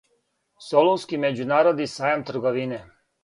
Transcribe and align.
Солунски 0.67 1.19
међународни 1.25 1.87
сајам 1.93 2.27
трговине. 2.33 2.81